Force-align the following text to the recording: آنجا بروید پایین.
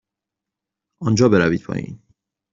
آنجا 1.01 1.29
بروید 1.29 1.61
پایین. 1.63 1.99